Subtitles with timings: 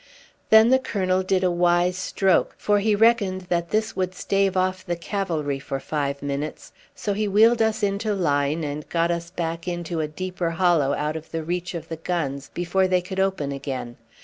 [0.49, 4.83] Then the colonel did a wise stroke; for he reckoned that this would stave off
[4.83, 9.67] the cavalry for five minutes, so he wheeled us into line, and got us back
[9.67, 13.97] into a deeper hollow out of reach of the guns before they could open again.